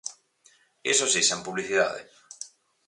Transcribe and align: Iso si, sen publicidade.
Iso 0.93 1.05
si, 1.13 1.21
sen 1.29 1.39
publicidade. 1.47 2.01